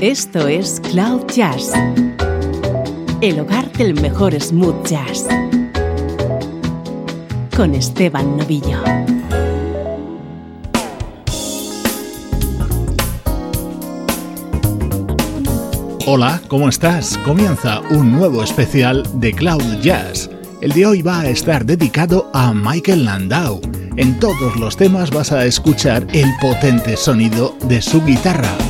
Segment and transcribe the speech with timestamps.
[0.00, 1.72] Esto es Cloud Jazz,
[3.20, 5.26] el hogar del mejor smooth jazz,
[7.56, 8.78] con Esteban Novillo.
[16.06, 17.18] Hola, ¿cómo estás?
[17.24, 20.30] Comienza un nuevo especial de Cloud Jazz.
[20.60, 23.60] El de hoy va a estar dedicado a Michael Landau.
[23.96, 28.67] En todos los temas vas a escuchar el potente sonido de su guitarra.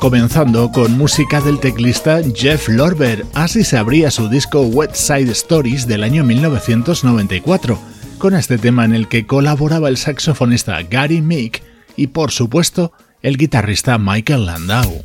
[0.00, 5.86] Comenzando con música del teclista Jeff Lorber, así se abría su disco Wet Side Stories
[5.86, 7.78] del año 1994,
[8.18, 11.62] con este tema en el que colaboraba el saxofonista Gary Meek
[11.96, 15.04] y por supuesto el guitarrista Michael Landau.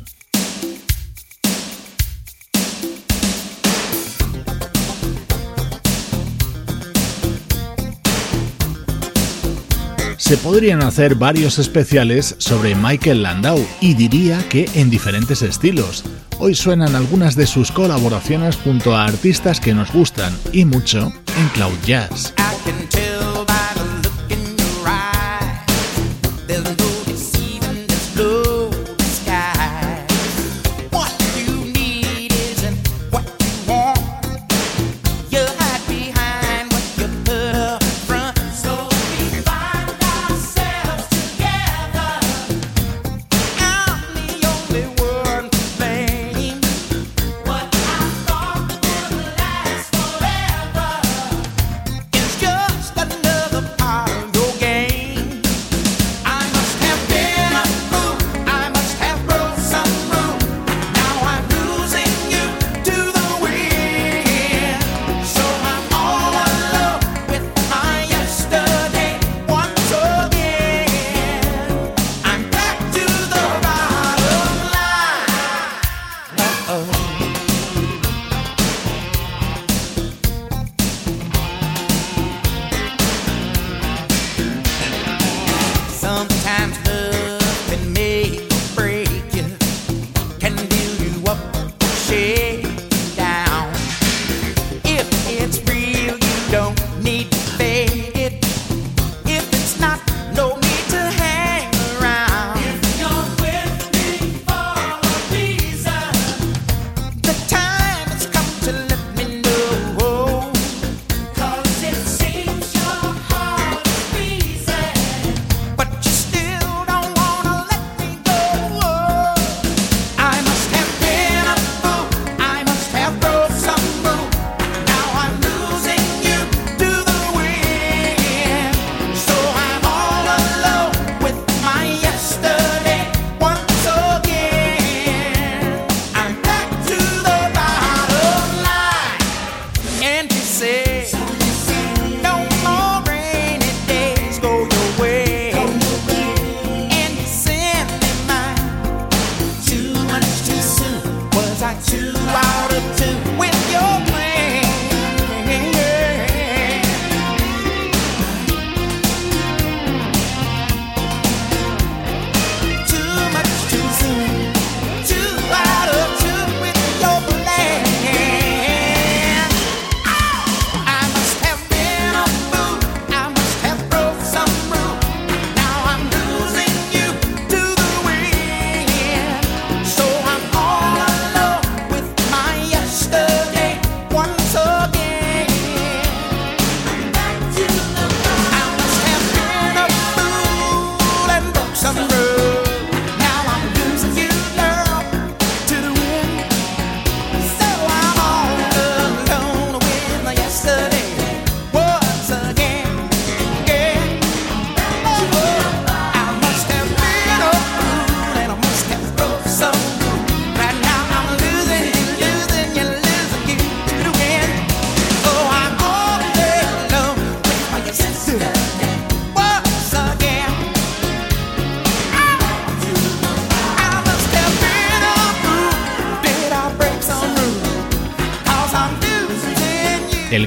[10.26, 16.02] Se podrían hacer varios especiales sobre Michael Landau y diría que en diferentes estilos.
[16.40, 21.48] Hoy suenan algunas de sus colaboraciones junto a artistas que nos gustan y mucho en
[21.54, 22.34] Cloud Jazz.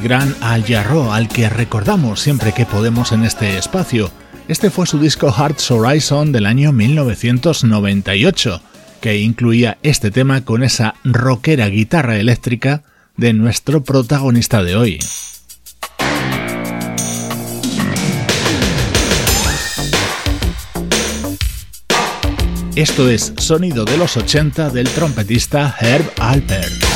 [0.10, 4.10] Gran Al Jarreau, al que recordamos siempre que podemos en este espacio.
[4.48, 8.60] Este fue su disco Hearts Horizon del año 1998,
[9.02, 12.82] que incluía este tema con esa rockera guitarra eléctrica
[13.18, 15.00] de nuestro protagonista de hoy.
[22.76, 26.89] Esto es Sonido de los 80 del trompetista Herb Alpert.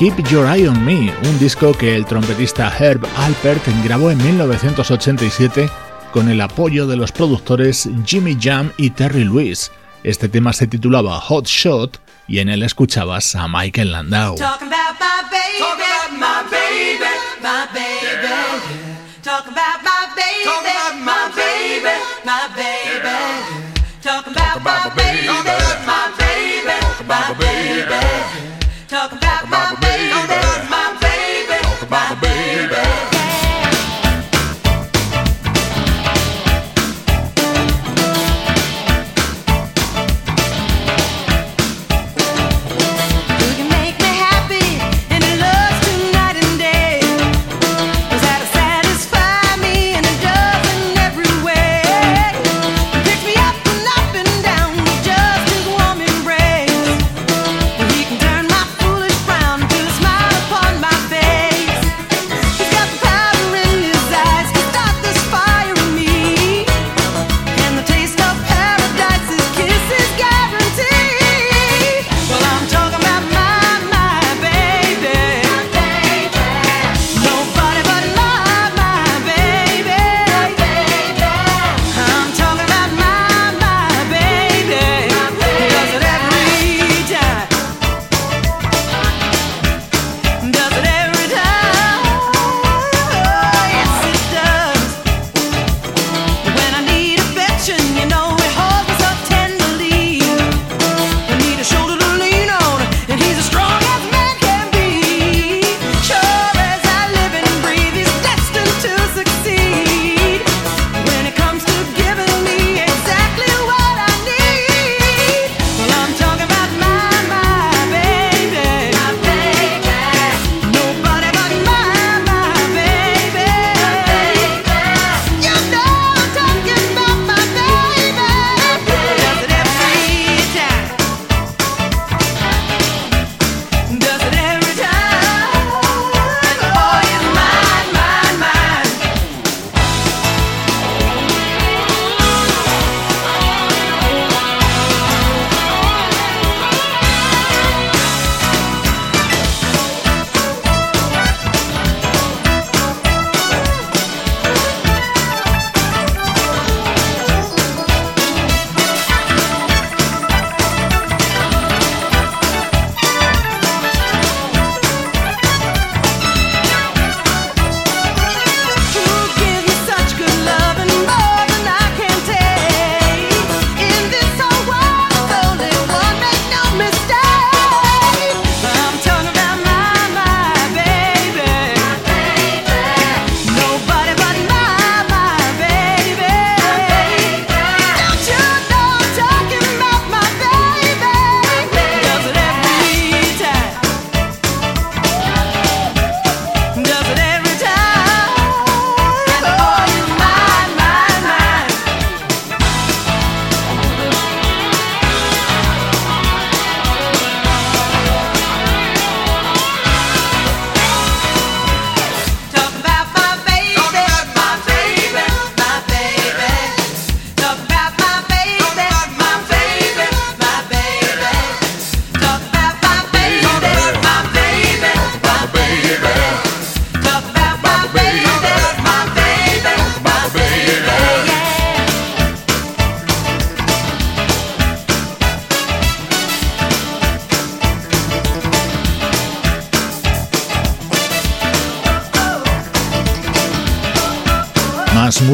[0.00, 5.68] Keep Your Eye on Me, un disco que el trompetista Herb Alpert grabó en 1987
[6.10, 9.70] con el apoyo de los productores Jimmy Jam y Terry Lewis.
[10.02, 14.36] Este tema se titulaba Hot Shot y en él escuchabas a Michael Landau.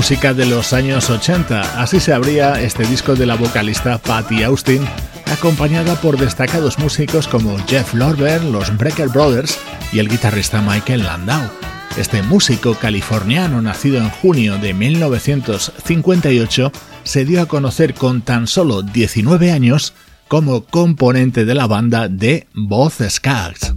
[0.06, 1.82] Música de los años 80.
[1.82, 4.84] Así se abría este disco de la vocalista Patty Austin,
[5.32, 9.58] acompañada por destacados músicos como Jeff Lorber, los Breaker Brothers
[9.92, 11.50] y el guitarrista Michael Landau.
[11.96, 16.70] Este músico californiano nacido en junio de 1958
[17.02, 19.92] se dio a conocer con tan solo 19 años
[20.28, 23.75] como componente de la banda de Both Skaggs.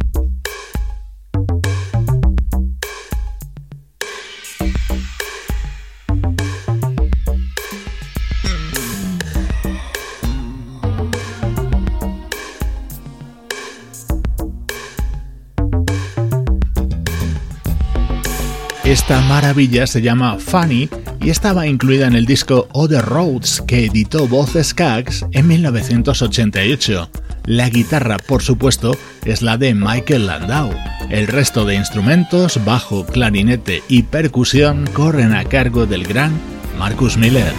[18.89, 20.89] Esta maravilla se llama Funny
[21.21, 27.07] y estaba incluida en el disco Other Roads que editó Voz Skaggs en 1988.
[27.45, 30.71] La guitarra, por supuesto, es la de Michael Landau.
[31.11, 36.31] El resto de instrumentos, bajo, clarinete y percusión corren a cargo del gran
[36.79, 37.53] Marcus Miller.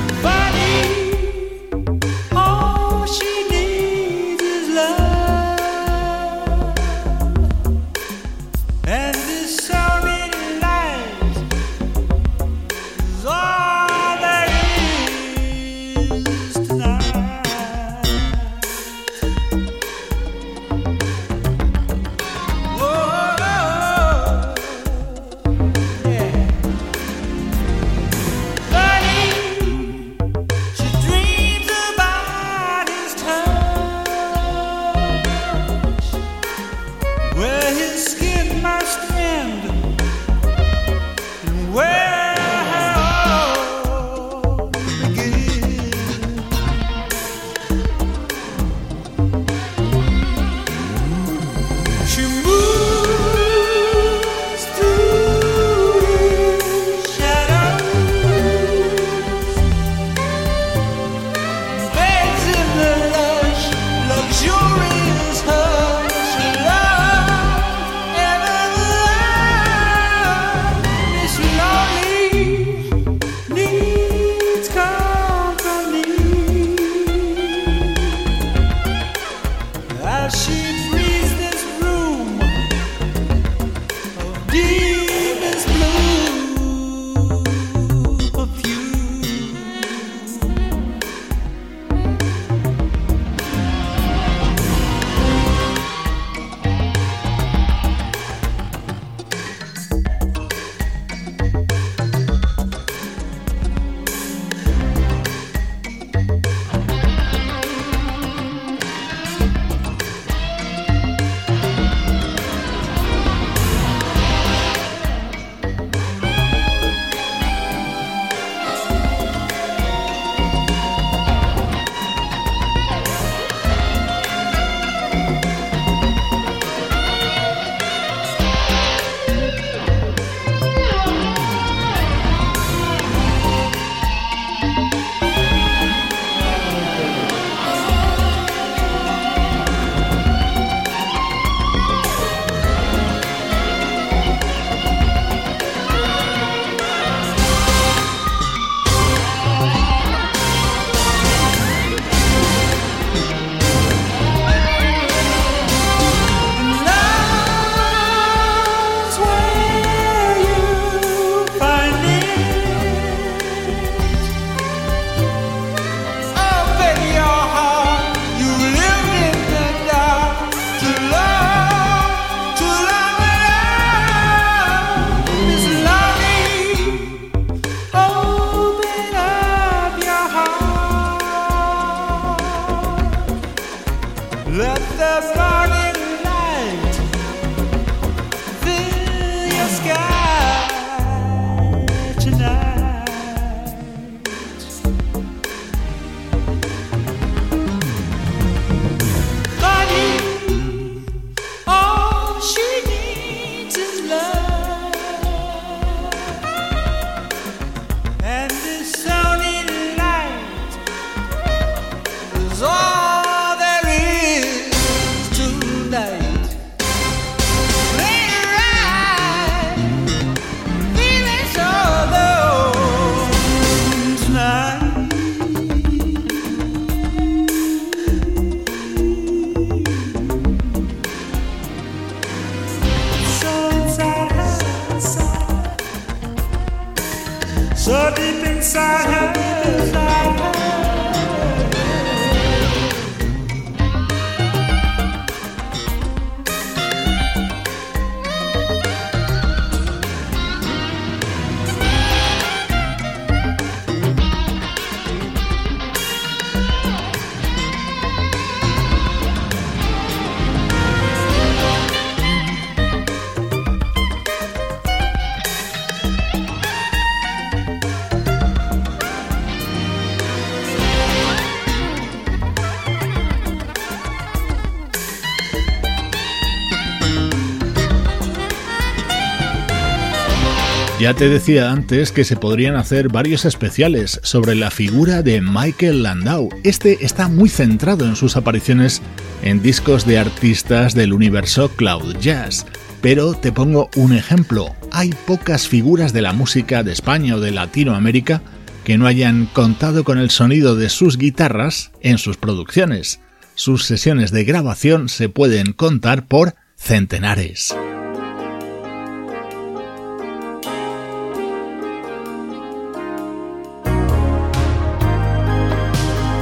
[281.10, 286.04] Ya te decía antes que se podrían hacer varios especiales sobre la figura de Michael
[286.04, 286.50] Landau.
[286.62, 289.02] Este está muy centrado en sus apariciones
[289.42, 292.64] en discos de artistas del universo Cloud Jazz.
[293.00, 294.72] Pero te pongo un ejemplo.
[294.92, 298.40] Hay pocas figuras de la música de España o de Latinoamérica
[298.84, 303.18] que no hayan contado con el sonido de sus guitarras en sus producciones.
[303.56, 307.74] Sus sesiones de grabación se pueden contar por centenares.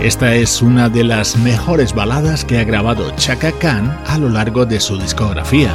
[0.00, 4.64] Esta es una de las mejores baladas que ha grabado Chaka Khan a lo largo
[4.64, 5.74] de su discografía.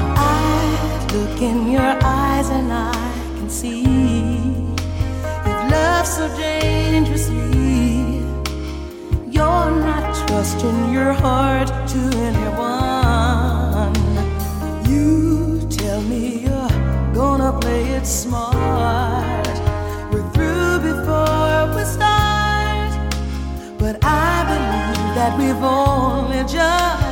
[25.24, 27.03] That we've only just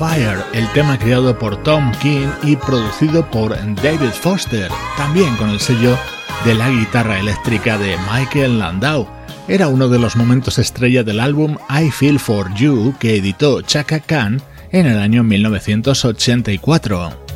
[0.00, 5.60] Fire, el tema creado por Tom King y producido por David Foster, también con el
[5.60, 5.98] sello
[6.46, 9.06] de la guitarra eléctrica de Michael Landau.
[9.46, 14.00] Era uno de los momentos estrella del álbum I Feel For You que editó Chaka
[14.00, 14.40] Khan
[14.72, 17.28] en el año 1984.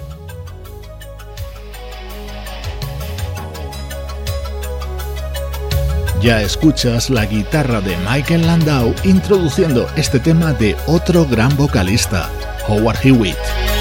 [6.25, 12.31] Ya escuchas la guitarra de Michael Landau introduciendo este tema de otro gran vocalista,
[12.67, 13.74] Howard Hewitt.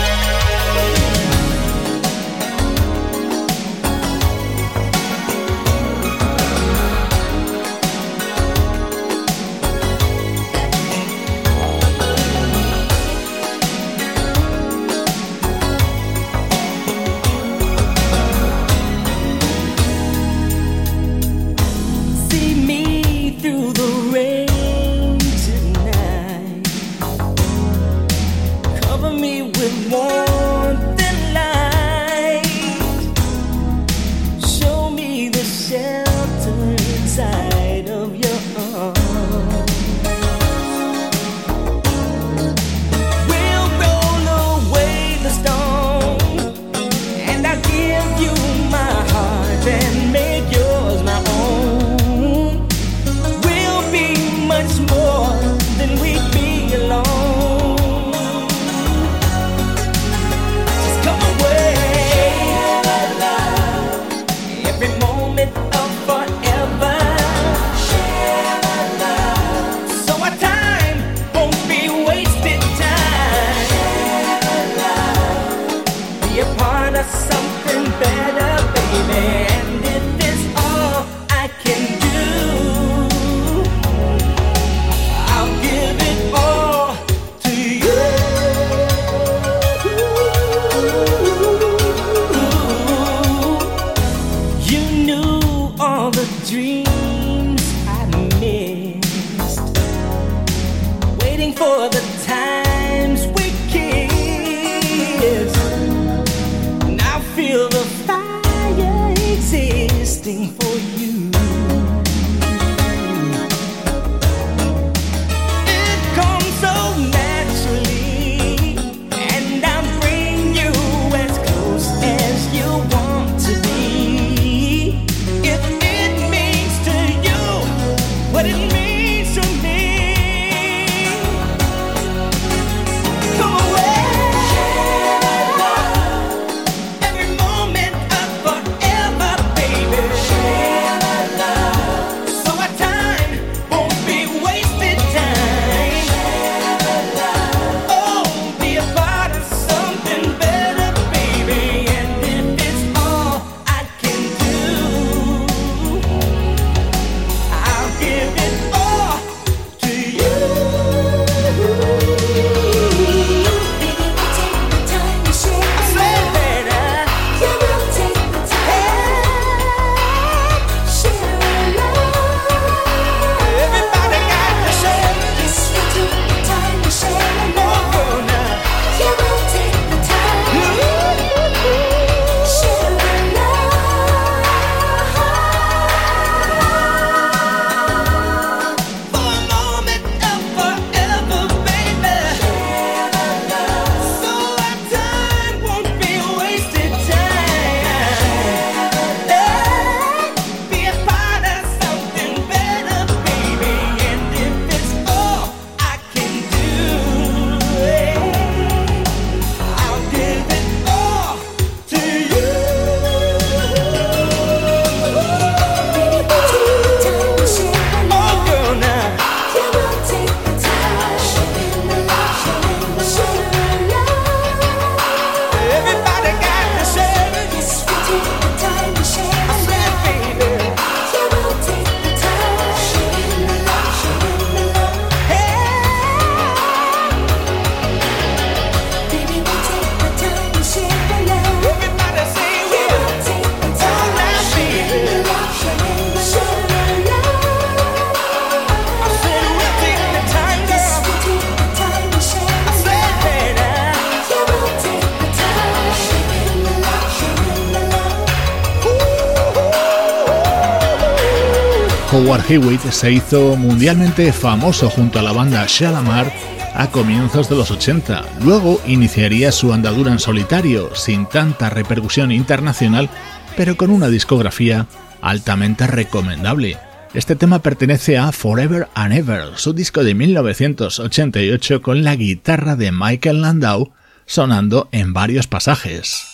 [262.54, 266.32] Hewitt se hizo mundialmente famoso junto a la banda Shalamar
[266.76, 268.24] a comienzos de los 80.
[268.44, 273.10] Luego iniciaría su andadura en solitario, sin tanta repercusión internacional,
[273.58, 274.86] pero con una discografía
[275.20, 276.78] altamente recomendable.
[277.16, 282.92] Este tema pertenece a Forever and Ever, su disco de 1988 con la guitarra de
[282.92, 283.94] Michael Landau
[284.28, 286.33] sonando en varios pasajes.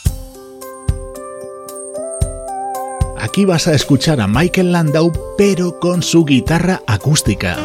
[3.19, 7.57] Aquí vas a escuchar a Michael Landau pero con su guitarra acústica.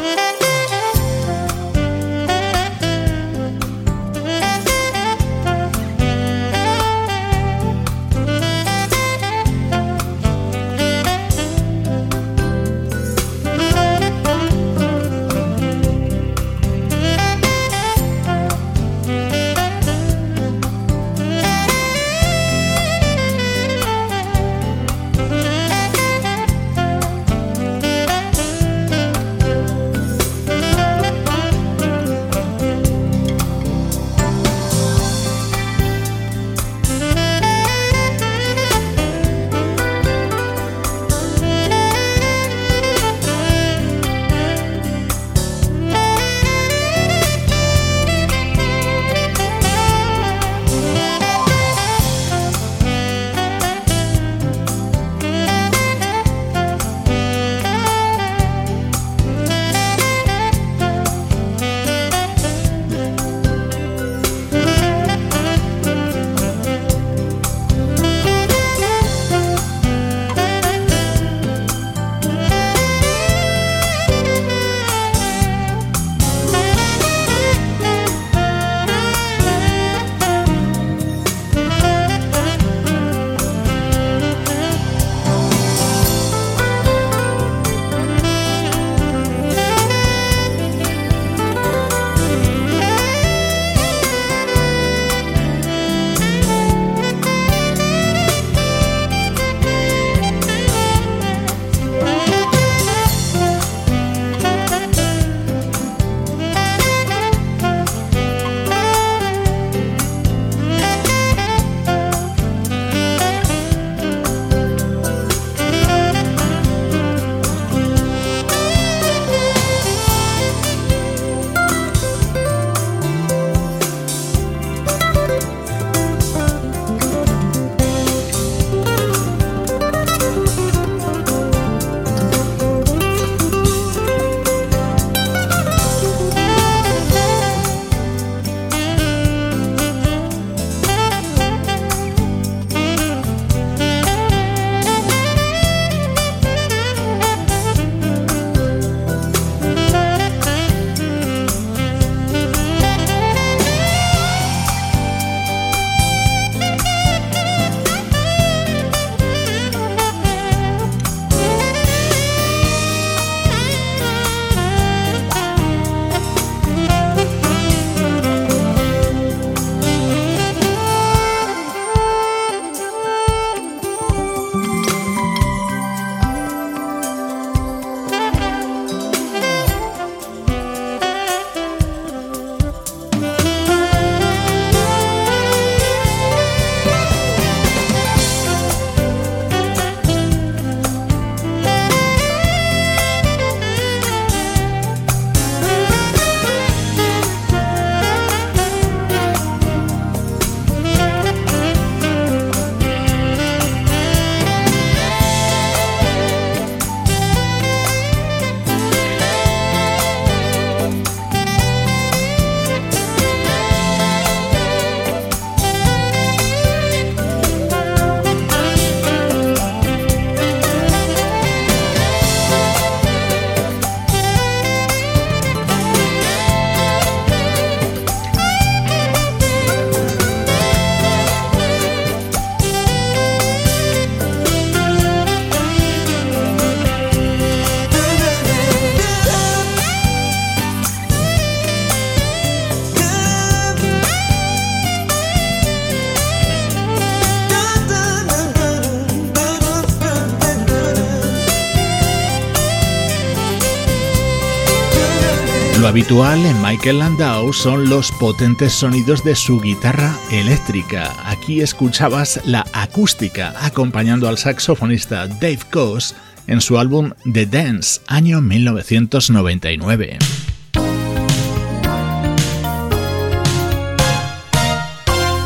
[256.05, 261.11] Habitual en Michael Landau son los potentes sonidos de su guitarra eléctrica.
[261.25, 266.15] Aquí escuchabas la acústica acompañando al saxofonista Dave Coase
[266.47, 270.19] en su álbum The Dance, año 1999.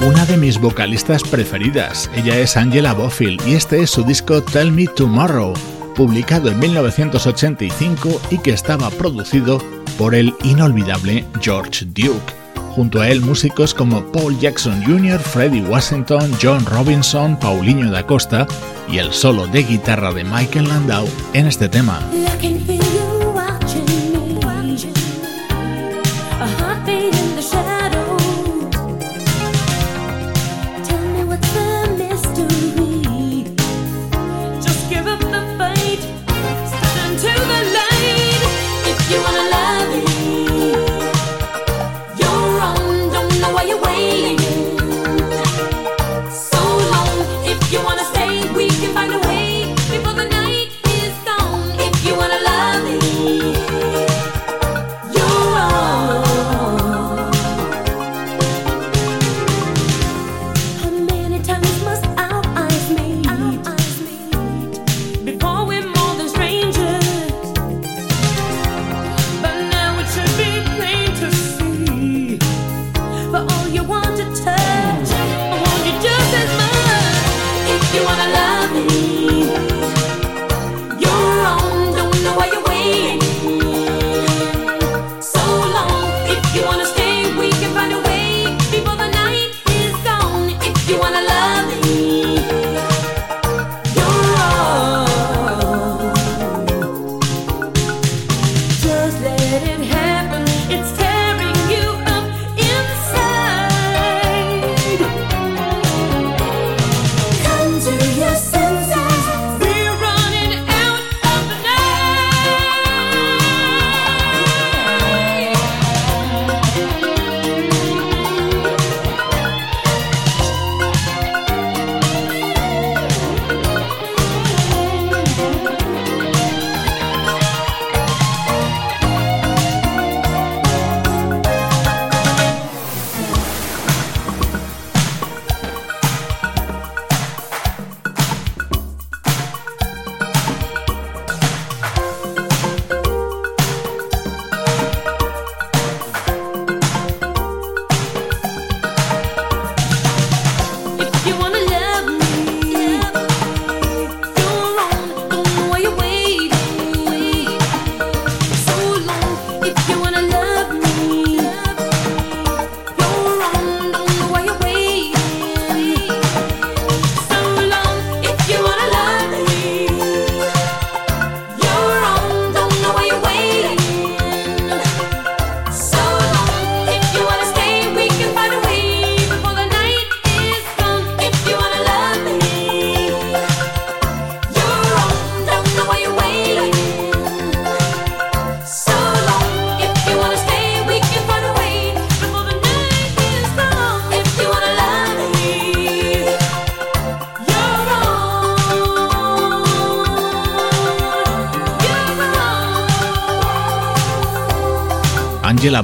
[0.07, 2.11] una de mis vocalistas preferidas.
[2.15, 5.53] Ella es Angela Bofill y este es su disco Tell Me Tomorrow,
[5.95, 9.61] publicado en 1985 y que estaba producido
[9.99, 12.33] por el inolvidable George Duke.
[12.71, 18.47] Junto a él músicos como Paul Jackson Jr., Freddie Washington, John Robinson, Paulinho da Costa
[18.89, 22.01] y el solo de guitarra de Michael Landau en este tema.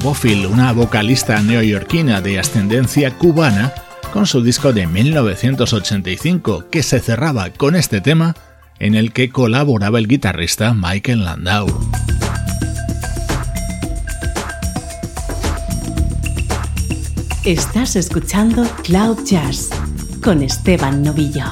[0.05, 3.73] Bofill, una vocalista neoyorquina de ascendencia cubana,
[4.13, 8.37] con su disco de 1985, que se cerraba con este tema
[8.79, 11.67] en el que colaboraba el guitarrista Michael Landau.
[17.47, 19.71] Estás escuchando Cloud Jazz
[20.23, 21.47] con Esteban Novillo.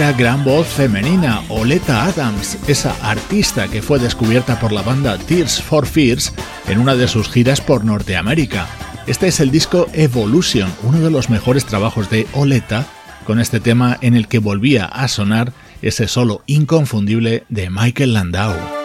[0.00, 5.60] Otra gran voz femenina, Oleta Adams, esa artista que fue descubierta por la banda Tears
[5.60, 6.32] for Fears
[6.68, 8.66] en una de sus giras por Norteamérica.
[9.06, 12.86] Este es el disco Evolution, uno de los mejores trabajos de Oleta,
[13.26, 18.79] con este tema en el que volvía a sonar ese solo inconfundible de Michael Landau.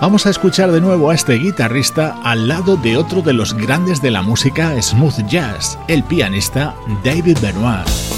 [0.00, 4.00] Vamos a escuchar de nuevo a este guitarrista al lado de otro de los grandes
[4.00, 8.17] de la música smooth jazz, el pianista David Benoit.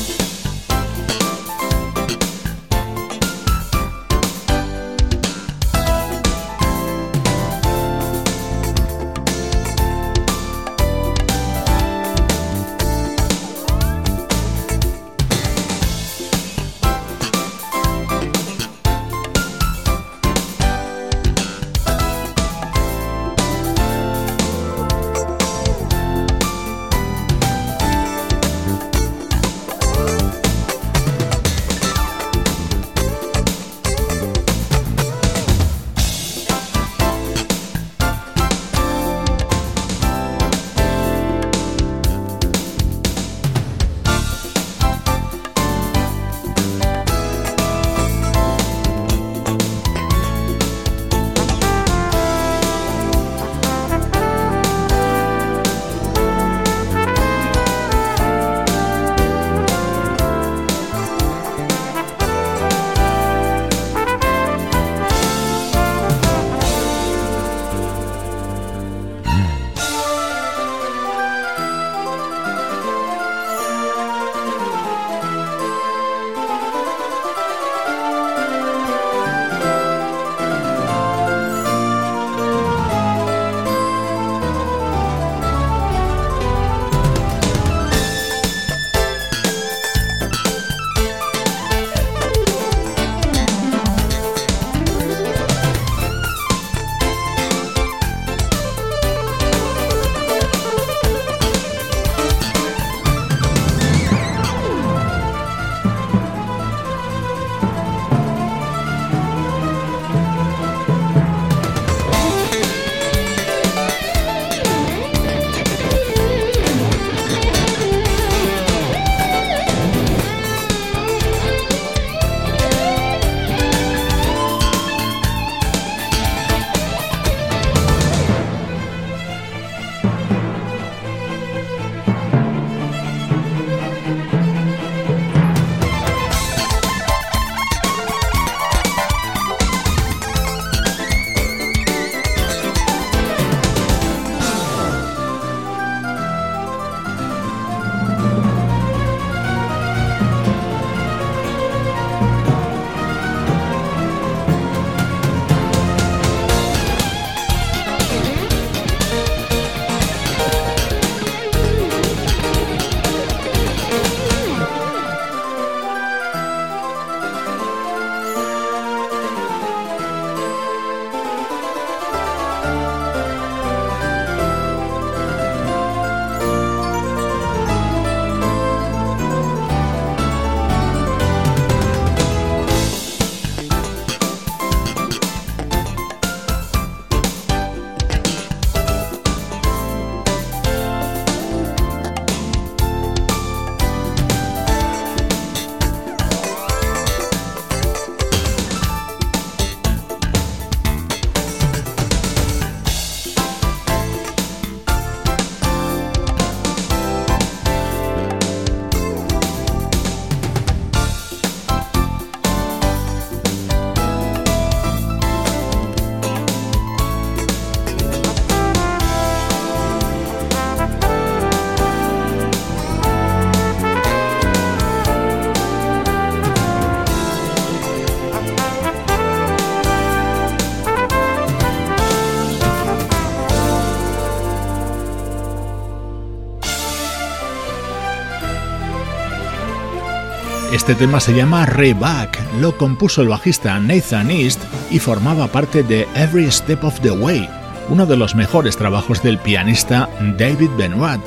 [240.91, 244.61] Este tema se llama Reback, lo compuso el bajista Nathan East
[244.91, 247.49] y formaba parte de Every Step of the Way,
[247.91, 251.21] uno de los mejores trabajos del pianista David Benoit.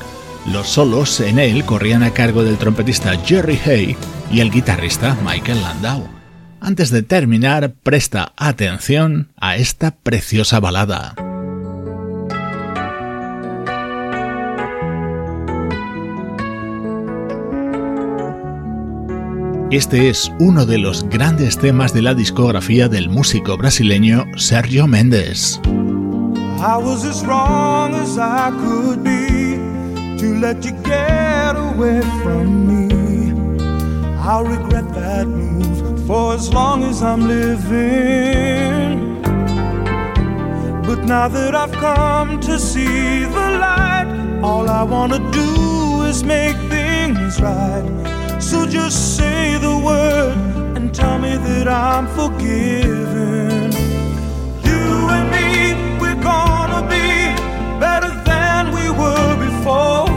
[0.48, 3.96] Los solos en él corrían a cargo del trompetista Jerry Hay
[4.30, 6.10] y el guitarrista Michael Landau.
[6.60, 11.16] Antes de terminar, presta atención a esta preciosa balada.
[19.74, 25.60] Este es uno de los grandes temas de la discografía del músico brasileño Sergio Mendes.
[26.60, 29.58] I was as wrong as I could be
[30.20, 32.88] to let you get away from me.
[34.20, 39.24] I'll regret that move for as long as I'm living.
[40.86, 44.06] But now that I've come to see the light,
[44.44, 48.13] all I wanna do is make things right.
[48.54, 50.38] So just say the word
[50.78, 53.72] and tell me that I'm forgiven.
[54.70, 54.84] You
[55.18, 57.10] and me, we're gonna be
[57.80, 60.13] better than we were before.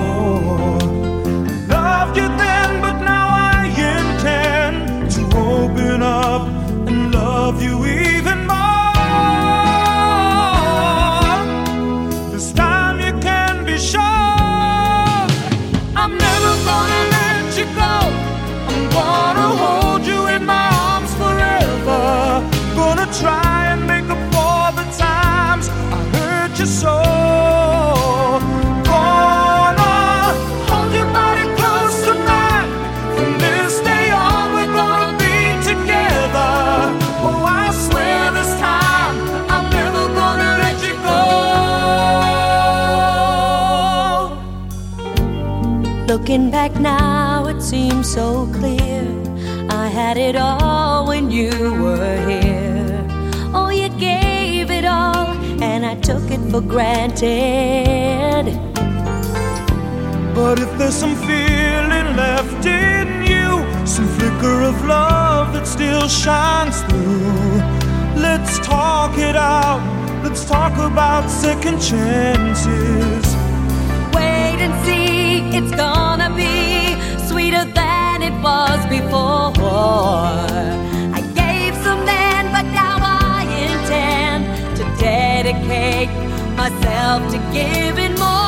[46.68, 49.04] Back now, it seems so clear.
[49.70, 51.50] I had it all when you
[51.82, 53.06] were here.
[53.54, 55.28] Oh, you gave it all,
[55.62, 58.46] and I took it for granted.
[60.34, 63.48] But if there's some feeling left in you,
[63.86, 67.60] some flicker of love that still shines through,
[68.20, 69.82] let's talk it out.
[70.24, 73.24] Let's talk about second chances.
[74.16, 76.05] Wait and see it's gonna
[76.37, 79.57] be sweeter than it was before.
[81.18, 86.11] I gave some then, but now I intend to dedicate
[86.57, 88.45] myself to giving more.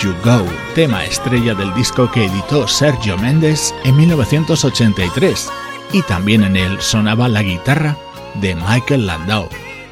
[0.00, 5.50] You Go, tema estrella del disco que editó Sergio Méndez en 1983,
[5.92, 7.96] y también en él sonaba la guitarra
[8.40, 9.48] de Michael Landau.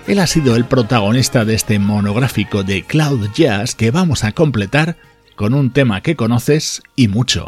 [0.07, 4.97] Él ha sido el protagonista de este monográfico de Cloud Jazz que vamos a completar
[5.37, 7.45] con un tema que conoces y mucho.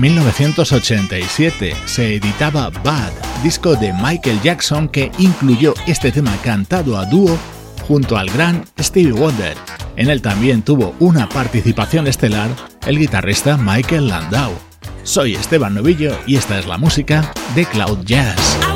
[0.00, 7.36] 1987 se editaba Bad, disco de Michael Jackson que incluyó este tema cantado a dúo
[7.86, 9.56] junto al gran Stevie Wonder.
[9.96, 12.48] En él también tuvo una participación estelar
[12.86, 14.52] el guitarrista Michael Landau.
[15.02, 18.69] Soy Esteban Novillo y esta es la música de Cloud Jazz.